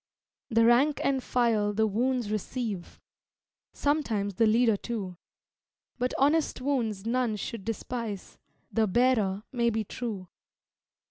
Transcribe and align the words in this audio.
The 0.49 0.65
"rank 0.65 0.99
and 1.03 1.21
file" 1.21 1.73
the 1.73 1.85
wounds 1.85 2.31
receive; 2.31 2.99
Sometimes 3.71 4.33
the 4.33 4.47
leader, 4.47 4.75
too; 4.75 5.15
But 5.99 6.15
honest 6.17 6.59
wounds 6.59 7.05
none 7.05 7.35
should 7.35 7.63
despise; 7.63 8.39
The 8.73 8.87
bearer 8.87 9.43
may 9.51 9.69
be 9.69 9.83
true. 9.83 10.27